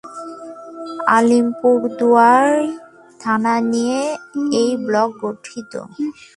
আলিপুরদুয়ার 1.15 2.49
থানা 3.19 3.55
নিয়ে 3.71 4.01
এই 4.61 4.71
ব্লক 4.85 5.09
গঠিত। 5.23 5.73